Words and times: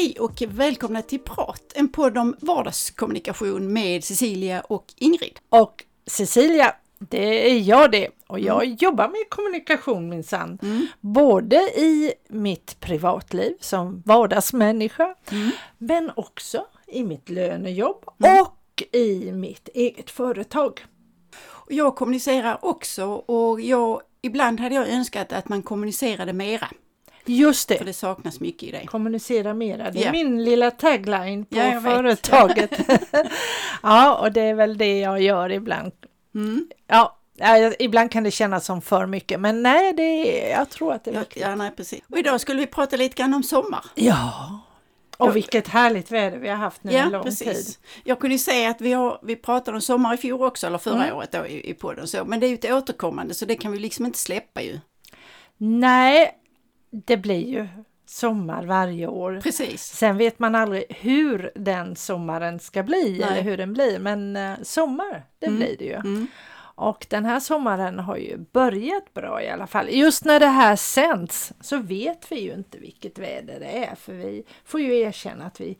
Hej 0.00 0.16
och 0.18 0.42
välkomna 0.48 1.02
till 1.02 1.18
Prat, 1.18 1.72
en 1.74 1.88
podd 1.88 2.18
om 2.18 2.36
vardagskommunikation 2.40 3.72
med 3.72 4.04
Cecilia 4.04 4.60
och 4.60 4.84
Ingrid. 4.96 5.38
Och 5.48 5.84
Cecilia, 6.06 6.74
det 7.08 7.50
är 7.50 7.58
jag 7.58 7.90
det. 7.90 8.08
Och 8.26 8.40
jag 8.40 8.64
mm. 8.64 8.76
jobbar 8.80 9.08
med 9.08 9.30
kommunikation 9.30 10.08
minsann. 10.08 10.58
Mm. 10.62 10.86
Både 11.00 11.56
i 11.56 12.12
mitt 12.28 12.80
privatliv 12.80 13.54
som 13.60 14.02
vardagsmänniska, 14.06 15.14
mm. 15.30 15.50
men 15.78 16.10
också 16.16 16.66
i 16.86 17.04
mitt 17.04 17.28
lönejobb 17.28 18.04
mm. 18.24 18.42
och 18.42 18.82
i 18.92 19.32
mitt 19.32 19.68
eget 19.74 20.10
företag. 20.10 20.84
Jag 21.68 21.96
kommunicerar 21.96 22.64
också 22.64 23.06
och 23.06 23.60
jag, 23.60 24.00
ibland 24.22 24.60
hade 24.60 24.74
jag 24.74 24.88
önskat 24.88 25.32
att 25.32 25.48
man 25.48 25.62
kommunicerade 25.62 26.32
mera. 26.32 26.68
Just 27.24 27.68
det. 27.68 27.78
För 27.78 27.84
det 27.84 27.92
saknas 27.92 28.40
mycket 28.40 28.62
i 28.62 28.70
det. 28.70 28.86
Kommunicera 28.86 29.54
mera. 29.54 29.90
Det 29.90 30.02
är 30.02 30.06
ja. 30.06 30.12
min 30.12 30.44
lilla 30.44 30.70
tagline 30.70 31.44
på 31.44 31.56
ja, 31.56 31.80
företaget. 31.80 32.70
ja, 33.82 34.18
och 34.18 34.32
det 34.32 34.40
är 34.40 34.54
väl 34.54 34.78
det 34.78 34.98
jag 34.98 35.22
gör 35.22 35.52
ibland. 35.52 35.92
Mm. 36.34 36.68
Ja, 36.86 37.16
ibland 37.78 38.10
kan 38.10 38.24
det 38.24 38.30
kännas 38.30 38.64
som 38.64 38.82
för 38.82 39.06
mycket, 39.06 39.40
men 39.40 39.62
nej, 39.62 39.92
det 39.92 40.02
är, 40.02 40.58
jag 40.58 40.70
tror 40.70 40.92
att 40.92 41.04
det 41.04 41.10
är 41.10 41.14
ja, 41.14 41.24
ja, 41.34 41.54
nej, 41.54 41.70
precis. 41.76 42.00
Och 42.08 42.18
idag 42.18 42.40
skulle 42.40 42.60
vi 42.60 42.66
prata 42.66 42.96
lite 42.96 43.14
grann 43.16 43.34
om 43.34 43.42
sommar. 43.42 43.84
Ja, 43.94 44.60
och 45.16 45.36
vilket 45.36 45.68
härligt 45.68 46.10
väder 46.10 46.38
vi 46.38 46.48
har 46.48 46.56
haft 46.56 46.84
nu 46.84 46.92
ja, 46.92 47.02
en 47.02 47.10
lång 47.10 47.22
precis. 47.22 47.66
tid. 47.66 47.76
Jag 48.04 48.20
kunde 48.20 48.38
säga 48.38 48.70
att 48.70 48.80
vi, 48.80 48.92
har, 48.92 49.20
vi 49.22 49.36
pratade 49.36 49.74
om 49.74 49.80
sommar 49.80 50.14
i 50.14 50.16
fjol 50.16 50.42
också, 50.42 50.66
eller 50.66 50.78
förra 50.78 51.04
mm. 51.04 51.16
året 51.16 51.32
då 51.32 51.46
i, 51.46 51.70
i 51.70 51.74
podden, 51.74 52.08
så, 52.08 52.24
men 52.24 52.40
det 52.40 52.46
är 52.46 52.48
ju 52.48 52.54
ett 52.54 52.72
återkommande 52.72 53.34
så 53.34 53.44
det 53.44 53.56
kan 53.56 53.72
vi 53.72 53.78
liksom 53.78 54.06
inte 54.06 54.18
släppa 54.18 54.62
ju. 54.62 54.78
Nej, 55.56 56.38
det 56.90 57.16
blir 57.16 57.48
ju 57.48 57.68
sommar 58.10 58.64
varje 58.64 59.06
år. 59.06 59.40
Precis. 59.42 59.82
Sen 59.82 60.16
vet 60.16 60.38
man 60.38 60.54
aldrig 60.54 60.84
hur 60.88 61.50
den 61.54 61.96
sommaren 61.96 62.58
ska 62.58 62.82
bli 62.82 63.18
Nej. 63.20 63.22
eller 63.22 63.42
hur 63.42 63.56
den 63.56 63.72
blir, 63.72 63.98
men 63.98 64.36
eh, 64.36 64.54
sommar, 64.62 65.24
det 65.38 65.46
mm. 65.46 65.58
blir 65.58 65.76
det 65.78 65.84
ju. 65.84 65.94
Mm. 65.94 66.26
Och 66.74 67.06
den 67.10 67.24
här 67.24 67.40
sommaren 67.40 67.98
har 67.98 68.16
ju 68.16 68.36
börjat 68.38 69.14
bra 69.14 69.42
i 69.42 69.50
alla 69.50 69.66
fall. 69.66 69.88
Just 69.88 70.24
när 70.24 70.40
det 70.40 70.46
här 70.46 70.76
sänds 70.76 71.52
så 71.60 71.78
vet 71.78 72.32
vi 72.32 72.40
ju 72.40 72.54
inte 72.54 72.78
vilket 72.78 73.18
väder 73.18 73.60
det 73.60 73.84
är, 73.84 73.94
för 73.94 74.12
vi 74.12 74.44
får 74.64 74.80
ju 74.80 74.98
erkänna 74.98 75.44
att 75.46 75.60
vi 75.60 75.78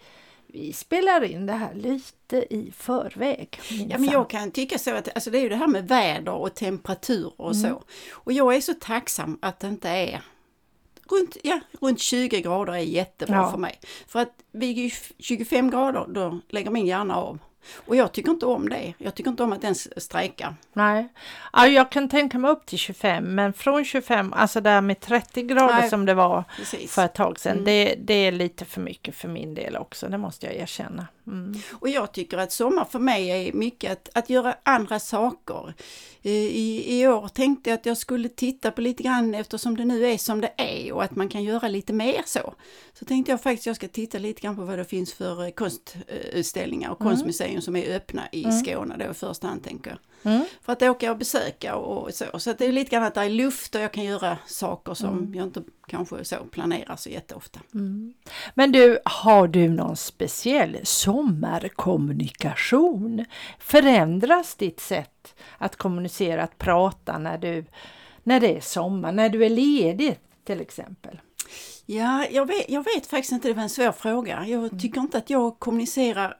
vi 0.53 0.73
spelar 0.73 1.25
in 1.25 1.47
det 1.47 1.53
här 1.53 1.75
lite 1.75 2.55
i 2.55 2.73
förväg. 2.77 3.61
Ja, 3.71 3.99
men 3.99 4.11
jag 4.11 4.31
kan 4.31 4.51
tycka 4.51 4.79
så 4.79 4.95
att 4.95 5.15
alltså 5.15 5.31
det 5.31 5.39
är 5.39 5.43
ju 5.43 5.49
det 5.49 5.57
här 5.57 5.67
med 5.67 5.89
väder 5.89 6.33
och 6.33 6.55
temperatur 6.55 7.33
och 7.37 7.55
mm. 7.55 7.71
så. 7.71 7.83
Och 8.11 8.33
jag 8.33 8.57
är 8.57 8.61
så 8.61 8.75
tacksam 8.75 9.39
att 9.43 9.61
det 9.61 9.67
inte 9.67 9.89
är 9.89 10.23
runt, 11.11 11.37
ja, 11.43 11.61
runt 11.81 12.01
20 12.01 12.41
grader 12.41 12.73
är 12.73 12.79
jättebra 12.79 13.37
ja. 13.37 13.51
för 13.51 13.59
mig. 13.59 13.81
För 14.07 14.21
att 14.21 14.35
vid 14.53 14.93
25 15.19 15.71
grader 15.71 16.07
då 16.09 16.41
lägger 16.49 16.71
min 16.71 16.87
hjärna 16.87 17.17
av. 17.17 17.39
Och 17.87 17.97
jag 17.97 18.13
tycker 18.13 18.31
inte 18.31 18.47
om 18.47 18.69
det. 18.69 18.95
Jag 18.99 19.15
tycker 19.15 19.31
inte 19.31 19.43
om 19.43 19.53
att 19.53 19.63
den 19.63 19.75
strejkar. 19.75 20.55
Nej, 20.73 21.09
ja, 21.53 21.67
jag 21.67 21.91
kan 21.91 22.09
tänka 22.09 22.39
mig 22.39 22.51
upp 22.51 22.67
till 22.67 22.79
25 22.79 23.35
men 23.35 23.53
från 23.53 23.85
25, 23.85 24.33
alltså 24.33 24.61
där 24.61 24.81
med 24.81 25.01
30 25.01 25.43
grader 25.43 25.75
Nej, 25.75 25.91
som 25.91 26.07
det 26.07 26.15
var 26.15 26.45
precis. 26.57 26.95
för 26.95 27.05
ett 27.05 27.15
tag 27.15 27.39
sedan, 27.39 27.53
mm. 27.53 27.65
det, 27.65 27.95
det 27.99 28.15
är 28.15 28.33
lite 28.33 28.65
för 28.65 28.81
mycket 28.81 29.15
för 29.17 29.29
min 29.29 29.55
del 29.55 29.77
också, 29.77 30.09
det 30.09 30.19
måste 30.19 30.47
jag 30.47 30.55
erkänna. 30.55 31.07
Mm. 31.31 31.61
Och 31.73 31.89
jag 31.89 32.13
tycker 32.13 32.39
att 32.39 32.53
sommar 32.53 32.85
för 32.85 32.99
mig 32.99 33.29
är 33.31 33.53
mycket 33.53 33.93
att, 33.93 34.09
att 34.15 34.31
göra 34.31 34.57
andra 34.63 34.99
saker. 34.99 35.75
Eh, 36.23 36.33
I, 36.33 37.01
I 37.01 37.07
år 37.07 37.29
tänkte 37.29 37.71
jag 37.71 37.79
att 37.79 37.87
jag 37.87 37.97
skulle 37.97 38.29
titta 38.29 38.71
på 38.71 38.81
lite 38.81 39.03
grann 39.03 39.35
eftersom 39.35 39.77
det 39.77 39.85
nu 39.85 40.07
är 40.07 40.19
som 40.19 40.41
det 40.41 40.53
är 40.57 40.93
och 40.93 41.05
att 41.05 41.17
man 41.17 41.29
kan 41.29 41.45
göra 41.45 41.69
lite 41.69 41.93
mer 41.93 42.23
så. 42.27 42.55
Så 42.93 43.05
tänkte 43.05 43.33
jag 43.33 43.43
faktiskt 43.43 43.63
att 43.63 43.67
jag 43.67 43.77
ska 43.77 43.89
titta 43.89 44.19
lite 44.19 44.41
grann 44.41 44.57
på 44.57 44.65
vad 44.65 44.79
det 44.79 44.85
finns 44.85 45.13
för 45.13 45.45
eh, 45.45 45.51
konstutställningar 45.51 46.91
och 46.91 47.01
mm. 47.01 47.11
konstmuseum 47.11 47.61
som 47.61 47.77
är 47.77 47.97
öppna 47.97 48.23
i 48.33 48.45
mm. 48.45 48.59
Skåne 48.59 48.97
då 48.99 49.11
i 49.11 49.15
första 49.15 49.47
hand 49.47 49.65
tänker 49.65 49.91
jag. 49.91 49.99
Mm. 50.33 50.45
För 50.63 50.73
att 50.73 50.83
åka 50.83 51.11
och 51.11 51.19
besöka 51.19 51.77
och 51.77 52.15
så. 52.15 52.39
Så 52.39 52.53
det 52.53 52.67
är 52.67 52.73
lite 52.73 52.91
grann 52.91 53.03
att 53.03 53.15
det 53.15 53.21
är 53.21 53.31
luft 53.31 53.75
och 53.75 53.81
jag 53.81 53.93
kan 53.93 54.05
göra 54.05 54.39
saker 54.47 54.95
som 54.95 55.19
mm. 55.19 55.35
jag 55.35 55.47
inte 55.47 55.63
kanske 55.91 56.25
så 56.25 56.37
planerar 56.37 56.97
så 56.97 57.09
jätteofta. 57.09 57.61
Mm. 57.75 58.15
Men 58.55 58.73
du, 58.73 58.99
har 59.05 59.49
du 59.49 59.69
någon 59.69 59.97
speciell 59.97 60.79
sommarkommunikation? 60.83 63.25
Förändras 63.59 64.55
ditt 64.55 64.81
sätt 64.81 65.35
att 65.59 65.77
kommunicera, 65.77 66.43
att 66.43 66.59
prata 66.59 67.19
när 67.19 67.39
du 67.39 67.65
när 68.23 68.41
det 68.41 68.57
är 68.57 68.61
sommar, 68.61 69.13
när 69.13 69.29
du 69.29 69.45
är 69.45 69.51
ledig 69.51 70.19
till 70.45 70.61
exempel? 70.61 71.21
Ja, 71.87 72.27
jag 72.31 72.47
vet, 72.47 72.71
jag 72.71 72.85
vet 72.85 73.07
faktiskt 73.07 73.33
inte, 73.33 73.49
det 73.49 73.55
var 73.55 73.63
en 73.63 73.71
svår 73.71 73.93
fråga. 73.93 74.45
Jag 74.47 74.65
mm. 74.65 74.79
tycker 74.79 75.01
inte 75.01 75.19
att 75.19 75.31
jag 75.31 75.59
kommunicerar 75.59 76.37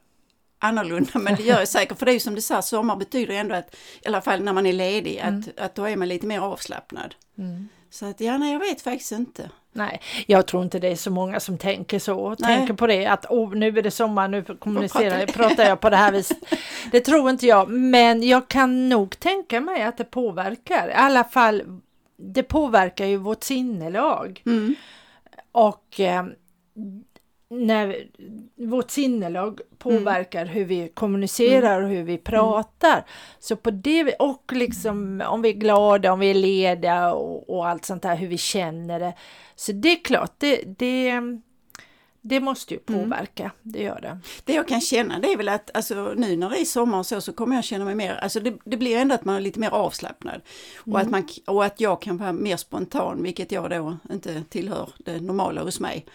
annorlunda 0.59 1.19
men 1.19 1.35
det 1.35 1.43
gör 1.43 1.59
jag 1.59 1.67
säkert 1.67 1.99
för 1.99 2.05
det 2.05 2.11
är 2.11 2.13
ju 2.13 2.19
som 2.19 2.35
du 2.35 2.41
sa, 2.41 2.61
sommar 2.61 2.95
betyder 2.95 3.33
ändå 3.33 3.55
att 3.55 3.75
i 4.01 4.07
alla 4.07 4.21
fall 4.21 4.43
när 4.43 4.53
man 4.53 4.65
är 4.65 4.73
ledig 4.73 5.17
mm. 5.17 5.39
att, 5.39 5.59
att 5.59 5.75
då 5.75 5.85
är 5.85 5.95
man 5.95 6.07
lite 6.07 6.27
mer 6.27 6.39
avslappnad. 6.39 7.15
Mm. 7.37 7.67
Så 7.91 8.05
att 8.05 8.21
ja, 8.21 8.37
nej 8.37 8.53
jag 8.53 8.59
vet 8.59 8.81
faktiskt 8.81 9.11
inte. 9.11 9.49
Nej, 9.73 10.01
jag 10.27 10.47
tror 10.47 10.63
inte 10.63 10.79
det 10.79 10.87
är 10.87 10.95
så 10.95 11.11
många 11.11 11.39
som 11.39 11.57
tänker 11.57 11.99
så, 11.99 12.29
nej. 12.29 12.57
tänker 12.57 12.73
på 12.73 12.87
det 12.87 13.05
att 13.05 13.25
oh, 13.25 13.55
nu 13.55 13.77
är 13.77 13.81
det 13.81 13.91
sommar, 13.91 14.27
nu 14.27 14.43
kommunicerar 14.43 15.19
jag, 15.19 15.33
pratar 15.33 15.63
jag 15.63 15.79
på 15.79 15.89
det 15.89 15.95
här 15.95 16.11
viset. 16.11 16.37
Det 16.91 16.99
tror 17.01 17.29
inte 17.29 17.47
jag, 17.47 17.69
men 17.69 18.23
jag 18.23 18.47
kan 18.47 18.89
nog 18.89 19.19
tänka 19.19 19.61
mig 19.61 19.83
att 19.83 19.97
det 19.97 20.03
påverkar, 20.03 20.89
i 20.89 20.93
alla 20.93 21.23
fall 21.23 21.81
det 22.17 22.43
påverkar 22.43 23.05
ju 23.05 23.17
vårt 23.17 23.43
sinnelag. 23.43 24.41
Mm. 24.45 24.75
Och 25.51 25.99
eh, 25.99 26.25
när 27.51 28.07
vårt 28.55 28.91
sinnelag 28.91 29.59
påverkar 29.77 30.41
mm. 30.41 30.53
hur 30.53 30.65
vi 30.65 30.91
kommunicerar 30.93 31.77
mm. 31.77 31.85
och 31.85 31.97
hur 31.97 32.03
vi 32.03 32.17
pratar. 32.17 32.93
Mm. 32.93 33.03
Så 33.39 33.55
på 33.55 33.71
det, 33.71 34.13
och 34.13 34.51
liksom 34.51 35.23
om 35.27 35.41
vi 35.41 35.49
är 35.49 35.53
glada, 35.53 36.13
om 36.13 36.19
vi 36.19 36.29
är 36.29 36.33
lediga 36.33 37.13
och, 37.13 37.49
och, 37.49 37.67
allt 37.67 37.85
sånt 37.85 38.03
där, 38.03 38.15
hur 38.15 38.27
vi 38.27 38.37
känner 38.37 38.99
det. 38.99 39.13
Så 39.55 39.71
det 39.71 39.91
är 39.91 40.03
klart, 40.03 40.33
det, 40.37 40.63
det, 40.77 41.21
det 42.21 42.39
måste 42.39 42.73
ju 42.73 42.79
mm. 42.87 43.01
påverka, 43.01 43.43
mm. 43.43 43.55
det 43.61 43.83
gör 43.83 44.01
det. 44.01 44.19
Det 44.43 44.53
jag 44.53 44.67
kan 44.67 44.81
känna 44.81 45.19
det 45.19 45.33
är 45.33 45.37
väl 45.37 45.49
att 45.49 45.71
alltså, 45.73 46.13
nu 46.17 46.37
när 46.37 46.49
det 46.49 46.61
är 46.61 46.65
sommar 46.65 46.99
och 46.99 47.05
så, 47.05 47.21
så 47.21 47.33
kommer 47.33 47.55
jag 47.55 47.63
känna 47.63 47.85
mig 47.85 47.95
mer, 47.95 48.13
alltså 48.13 48.39
det, 48.39 48.57
det 48.65 48.77
blir 48.77 48.97
ändå 48.97 49.15
att 49.15 49.25
man 49.25 49.35
är 49.35 49.41
lite 49.41 49.59
mer 49.59 49.69
avslappnad. 49.69 50.41
Och, 50.77 50.99
att 50.99 51.07
mm. 51.07 51.11
man, 51.11 51.55
och 51.55 51.65
att 51.65 51.81
jag 51.81 52.01
kan 52.01 52.17
vara 52.17 52.33
mer 52.33 52.57
spontan, 52.57 53.23
vilket 53.23 53.51
jag 53.51 53.69
då 53.69 53.97
inte 54.11 54.43
tillhör 54.49 54.89
det 54.97 55.21
normala 55.21 55.63
hos 55.63 55.79
mig. 55.79 56.05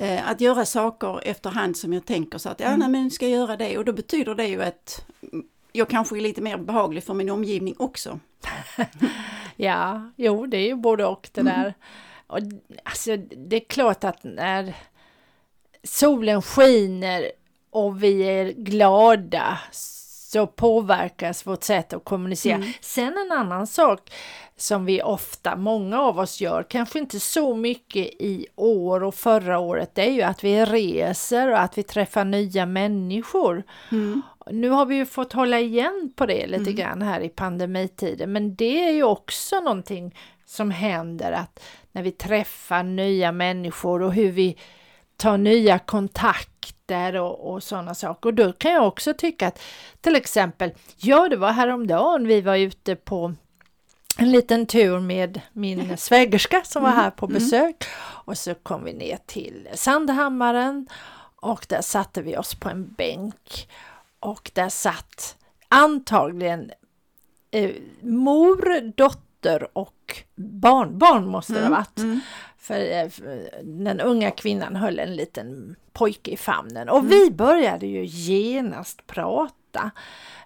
Eh, 0.00 0.28
att 0.30 0.40
göra 0.40 0.64
saker 0.64 1.20
efterhand 1.24 1.76
som 1.76 1.92
jag 1.92 2.06
tänker 2.06 2.38
så 2.38 2.48
att 2.48 2.60
ja, 2.60 2.66
mm. 2.66 2.78
nej, 2.78 2.88
men 2.88 3.10
ska 3.10 3.28
jag 3.28 3.38
göra 3.38 3.56
det 3.56 3.78
och 3.78 3.84
då 3.84 3.92
betyder 3.92 4.34
det 4.34 4.46
ju 4.46 4.62
att 4.62 5.06
jag 5.72 5.88
kanske 5.88 6.16
är 6.16 6.20
lite 6.20 6.42
mer 6.42 6.58
behaglig 6.58 7.04
för 7.04 7.14
min 7.14 7.30
omgivning 7.30 7.74
också. 7.78 8.20
ja, 9.56 10.10
jo 10.16 10.46
det 10.46 10.56
är 10.56 10.66
ju 10.66 10.74
både 10.74 11.04
och 11.04 11.28
det 11.32 11.40
mm. 11.40 11.52
där. 11.52 11.74
Och, 12.26 12.38
alltså, 12.84 13.16
det 13.16 13.56
är 13.56 13.64
klart 13.68 14.04
att 14.04 14.24
när 14.24 14.74
solen 15.82 16.42
skiner 16.42 17.32
och 17.70 18.02
vi 18.02 18.22
är 18.22 18.52
glada 18.52 19.58
så 20.32 20.46
påverkas 20.46 21.46
vårt 21.46 21.62
sätt 21.64 21.92
att 21.92 22.04
kommunicera. 22.04 22.54
Mm. 22.54 22.72
Sen 22.80 23.18
en 23.18 23.38
annan 23.38 23.66
sak 23.66 24.12
som 24.56 24.84
vi 24.84 25.02
ofta, 25.02 25.56
många 25.56 26.00
av 26.00 26.18
oss 26.18 26.40
gör, 26.40 26.62
kanske 26.62 26.98
inte 26.98 27.20
så 27.20 27.56
mycket 27.56 28.06
i 28.06 28.46
år 28.56 29.02
och 29.02 29.14
förra 29.14 29.58
året, 29.58 29.94
det 29.94 30.08
är 30.08 30.12
ju 30.12 30.22
att 30.22 30.44
vi 30.44 30.64
reser 30.64 31.50
och 31.50 31.60
att 31.60 31.78
vi 31.78 31.82
träffar 31.82 32.24
nya 32.24 32.66
människor. 32.66 33.62
Mm. 33.92 34.22
Nu 34.50 34.68
har 34.68 34.86
vi 34.86 34.96
ju 34.96 35.06
fått 35.06 35.32
hålla 35.32 35.60
igen 35.60 36.12
på 36.16 36.26
det 36.26 36.46
lite 36.46 36.70
mm. 36.70 36.74
grann 36.74 37.02
här 37.02 37.20
i 37.20 37.28
pandemitiden, 37.28 38.32
men 38.32 38.54
det 38.54 38.84
är 38.84 38.92
ju 38.92 39.02
också 39.02 39.60
någonting 39.60 40.16
som 40.46 40.70
händer 40.70 41.32
att 41.32 41.62
när 41.92 42.02
vi 42.02 42.10
träffar 42.10 42.82
nya 42.82 43.32
människor 43.32 44.02
och 44.02 44.14
hur 44.14 44.30
vi 44.30 44.56
tar 45.20 45.38
nya 45.38 45.78
kontakter 45.78 47.16
och, 47.16 47.52
och 47.52 47.62
sådana 47.62 47.94
saker. 47.94 48.28
Och 48.28 48.34
då 48.34 48.52
kan 48.52 48.72
jag 48.72 48.86
också 48.86 49.14
tycka 49.14 49.48
att 49.48 49.60
till 50.00 50.16
exempel, 50.16 50.72
ja 50.96 51.28
det 51.28 51.36
var 51.36 51.52
häromdagen 51.52 52.26
vi 52.26 52.40
var 52.40 52.56
ute 52.56 52.96
på 52.96 53.34
en 54.18 54.30
liten 54.32 54.66
tur 54.66 55.00
med 55.00 55.40
min 55.52 55.96
svägerska 55.96 56.62
som 56.64 56.82
var 56.82 56.90
här 56.90 57.10
på 57.10 57.26
mm. 57.26 57.34
besök 57.34 57.84
och 58.00 58.38
så 58.38 58.54
kom 58.54 58.84
vi 58.84 58.92
ner 58.92 59.18
till 59.26 59.68
Sandhammaren 59.74 60.88
och 61.36 61.66
där 61.68 61.82
satte 61.82 62.22
vi 62.22 62.36
oss 62.36 62.54
på 62.54 62.68
en 62.68 62.92
bänk 62.92 63.68
och 64.20 64.50
där 64.54 64.68
satt 64.68 65.36
antagligen 65.68 66.70
eh, 67.50 67.70
mor, 68.00 68.92
dotter 68.96 69.78
och 69.78 70.22
barnbarn 70.34 71.26
måste 71.26 71.52
det 71.52 71.62
ha 71.62 71.70
varit. 71.70 71.98
Mm. 71.98 72.20
För, 72.60 72.92
eh, 72.92 73.08
för 73.08 73.50
den 73.62 74.00
unga 74.00 74.30
kvinnan 74.30 74.76
höll 74.76 74.98
en 74.98 75.16
liten 75.16 75.76
pojke 75.92 76.30
i 76.30 76.36
famnen 76.36 76.88
och 76.88 77.12
vi 77.12 77.30
började 77.30 77.86
ju 77.86 78.04
genast 78.04 79.06
prata. 79.06 79.54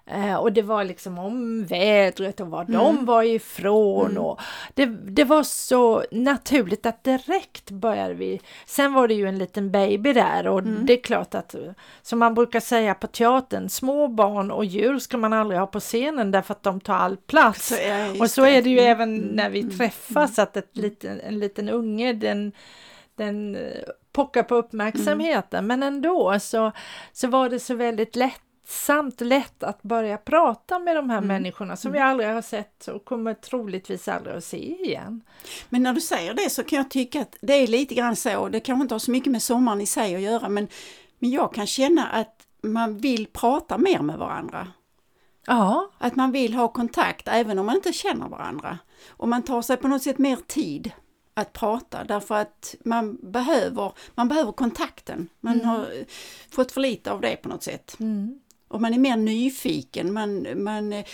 Eh, 0.07 0.35
och 0.35 0.53
det 0.53 0.61
var 0.61 0.83
liksom 0.83 1.19
om 1.19 1.65
vädret 1.65 2.39
och 2.39 2.47
var 2.47 2.63
de 2.63 3.05
var 3.05 3.23
ifrån 3.23 4.17
och 4.17 4.39
det, 4.73 4.85
det 4.85 5.23
var 5.23 5.43
så 5.43 6.03
naturligt 6.11 6.85
att 6.85 7.03
direkt 7.03 7.71
började 7.71 8.13
vi. 8.13 8.41
Sen 8.65 8.93
var 8.93 9.07
det 9.07 9.13
ju 9.13 9.27
en 9.27 9.37
liten 9.37 9.71
baby 9.71 10.13
där 10.13 10.47
och 10.47 10.63
det 10.63 10.93
är 10.93 11.01
klart 11.03 11.35
att 11.35 11.55
som 12.01 12.19
man 12.19 12.33
brukar 12.33 12.59
säga 12.59 12.93
på 12.93 13.07
teatern, 13.07 13.69
små 13.69 14.07
barn 14.07 14.51
och 14.51 14.65
djur 14.65 14.99
ska 14.99 15.17
man 15.17 15.33
aldrig 15.33 15.59
ha 15.59 15.67
på 15.67 15.79
scenen 15.79 16.31
därför 16.31 16.51
att 16.53 16.63
de 16.63 16.79
tar 16.81 16.95
all 16.95 17.17
plats. 17.17 17.67
Så, 17.67 17.75
Och 18.23 18.31
så 18.31 18.45
är 18.45 18.61
det. 18.61 18.69
ju 18.69 18.79
Mm, 18.79 18.91
även 18.91 19.15
när 19.17 19.49
vi 19.49 19.63
träffas 19.63 20.39
att 20.39 20.57
ett 20.57 20.77
liten, 20.77 21.19
en 21.21 21.39
liten 21.39 21.69
unge 21.69 22.13
den, 22.13 22.51
den 23.15 23.55
eh, 23.55 23.61
pockar 24.11 24.43
på 24.43 24.55
uppmärksamheten. 24.55 25.67
Men 25.67 25.83
ändå 25.83 26.39
så, 26.39 26.71
så 27.13 27.27
var 27.27 27.49
det 27.49 27.59
så 27.59 27.75
väldigt 27.75 28.15
lättsamt 28.65 29.21
lätt 29.21 29.63
att 29.63 29.83
börja 29.83 30.17
prata 30.17 30.79
med 30.79 30.95
de 30.95 31.09
här 31.09 31.21
människorna 31.21 31.75
som 31.75 31.91
vi 31.91 31.99
aldrig 31.99 32.29
har 32.29 32.41
sett 32.41 32.87
och 32.87 33.05
kommer 33.05 33.33
troligtvis 33.33 34.07
aldrig 34.07 34.35
att 34.35 34.43
se 34.43 34.57
igen. 34.57 35.21
Men 35.69 35.83
när 35.83 35.93
du 35.93 36.01
säger 36.01 36.33
det 36.33 36.49
så 36.49 36.63
kan 36.63 36.77
jag 36.77 36.89
tycka 36.89 37.21
att 37.21 37.35
det 37.41 37.53
är 37.53 37.67
lite 37.67 37.95
grann 37.95 38.15
så, 38.15 38.49
det 38.49 38.59
kanske 38.59 38.81
inte 38.81 38.93
har 38.93 38.99
så 38.99 39.11
mycket 39.11 39.31
med 39.31 39.41
sommaren 39.41 39.81
i 39.81 39.85
sig 39.85 40.15
att 40.15 40.21
göra, 40.21 40.49
men, 40.49 40.67
men 41.19 41.31
jag 41.31 41.53
kan 41.53 41.67
känna 41.67 42.07
att 42.07 42.47
man 42.61 42.97
vill 42.97 43.27
prata 43.27 43.77
mer 43.77 43.99
med 43.99 44.17
varandra. 44.17 44.67
Ja, 45.47 45.91
Att 45.97 46.15
man 46.15 46.31
vill 46.31 46.53
ha 46.53 46.67
kontakt 46.67 47.27
även 47.27 47.59
om 47.59 47.65
man 47.65 47.75
inte 47.75 47.93
känner 47.93 48.29
varandra. 48.29 48.77
Och 49.07 49.29
man 49.29 49.41
tar 49.41 49.61
sig 49.61 49.77
på 49.77 49.87
något 49.87 50.03
sätt 50.03 50.17
mer 50.17 50.37
tid 50.47 50.91
att 51.33 51.53
prata 51.53 52.03
därför 52.03 52.35
att 52.35 52.75
man 52.85 53.17
behöver, 53.31 53.91
man 54.15 54.27
behöver 54.27 54.51
kontakten. 54.51 55.29
Man 55.39 55.65
har 55.65 55.79
eh, 55.79 56.05
fått 56.49 56.71
för 56.71 56.81
lite 56.81 57.11
av 57.11 57.21
det 57.21 57.35
på 57.35 57.49
något 57.49 57.63
sätt. 57.63 57.95
mm. 57.99 58.39
Och 58.75 58.81
man 58.81 58.93
är 58.93 58.97
mer 58.97 59.17
nyfiken, 59.17 60.13
man, 60.13 60.47
man 60.63 60.93
eh, 60.93 61.05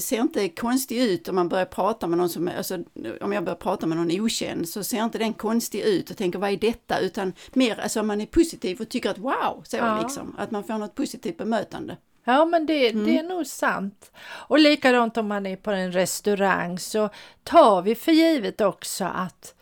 ser 0.00 0.20
inte 0.20 0.48
konstig 0.48 0.98
ut 0.98 1.28
om 1.28 1.34
man 1.34 1.48
börjar 1.48 1.64
prata 1.64 2.06
med 2.06 2.18
någon 2.18 2.28
som, 2.28 2.50
alltså 2.58 2.78
om 3.20 3.32
jag 3.32 3.44
börjar 3.44 3.56
prata 3.56 3.86
med 3.86 3.98
någon 3.98 4.20
okänd 4.20 4.68
så 4.68 4.84
ser 4.84 5.04
inte 5.04 5.18
den 5.18 5.32
konstig 5.32 5.80
ut 5.80 6.10
och 6.10 6.16
tänker 6.16 6.38
vad 6.38 6.50
är 6.50 6.56
detta 6.56 6.98
utan 6.98 7.32
mer 7.52 7.80
alltså 7.80 8.02
man 8.02 8.20
är 8.20 8.26
positiv 8.26 8.80
och 8.80 8.88
tycker 8.88 9.10
att 9.10 9.18
wow, 9.18 9.62
så 9.64 9.76
Ja. 9.76 10.00
liksom, 10.02 10.34
att 10.38 10.50
man 10.50 10.64
får 10.64 10.78
något 10.78 10.94
positivt 10.94 11.38
bemötande. 11.38 11.96
Ja 12.24 12.44
men 12.44 12.66
det, 12.66 12.92
det 12.92 13.18
är 13.18 13.22
nog 13.22 13.46
sant. 13.46 14.12
Och 14.26 14.58
likadant 14.58 15.16
om 15.16 15.28
man 15.28 15.46
är 15.46 15.56
på 15.56 15.70
en 15.70 15.92
restaurang 15.92 16.78
så 16.78 17.08
tar 17.44 17.82
vi 17.82 17.94
för 17.94 18.12
givet 18.12 18.60
också 18.60 19.04
att 19.04 19.54